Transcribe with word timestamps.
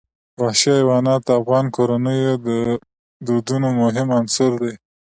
وحشي 0.41 0.71
حیوانات 0.79 1.21
د 1.25 1.29
افغان 1.39 1.65
کورنیو 1.75 2.33
د 2.47 2.49
دودونو 3.27 3.67
مهم 3.81 4.07
عنصر 4.19 4.51
دی. 4.61 4.73